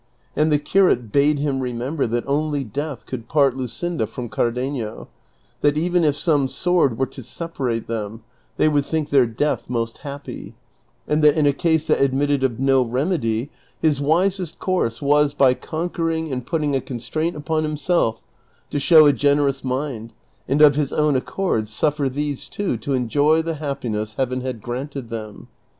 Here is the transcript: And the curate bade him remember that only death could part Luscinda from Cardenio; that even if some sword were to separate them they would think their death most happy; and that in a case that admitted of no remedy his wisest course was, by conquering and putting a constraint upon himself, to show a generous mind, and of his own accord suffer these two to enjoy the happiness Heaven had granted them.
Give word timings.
And 0.35 0.51
the 0.51 0.57
curate 0.57 1.11
bade 1.11 1.37
him 1.37 1.59
remember 1.59 2.07
that 2.07 2.23
only 2.25 2.63
death 2.63 3.05
could 3.05 3.27
part 3.29 3.55
Luscinda 3.55 4.07
from 4.07 4.29
Cardenio; 4.29 5.09
that 5.61 5.77
even 5.77 6.03
if 6.03 6.15
some 6.15 6.47
sword 6.47 6.97
were 6.97 7.05
to 7.05 7.21
separate 7.21 7.85
them 7.85 8.23
they 8.57 8.67
would 8.67 8.83
think 8.83 9.11
their 9.11 9.27
death 9.27 9.69
most 9.69 9.99
happy; 9.99 10.55
and 11.07 11.23
that 11.23 11.37
in 11.37 11.45
a 11.45 11.53
case 11.53 11.85
that 11.85 12.01
admitted 12.01 12.43
of 12.43 12.59
no 12.59 12.81
remedy 12.81 13.51
his 13.79 14.01
wisest 14.01 14.57
course 14.57 15.03
was, 15.03 15.35
by 15.35 15.53
conquering 15.53 16.31
and 16.33 16.47
putting 16.47 16.75
a 16.75 16.81
constraint 16.81 17.35
upon 17.35 17.61
himself, 17.63 18.23
to 18.71 18.79
show 18.79 19.05
a 19.05 19.13
generous 19.13 19.63
mind, 19.63 20.13
and 20.47 20.63
of 20.63 20.73
his 20.73 20.91
own 20.91 21.15
accord 21.15 21.69
suffer 21.69 22.09
these 22.09 22.49
two 22.49 22.75
to 22.75 22.93
enjoy 22.95 23.39
the 23.43 23.53
happiness 23.61 24.15
Heaven 24.15 24.41
had 24.41 24.63
granted 24.63 25.09
them. 25.09 25.47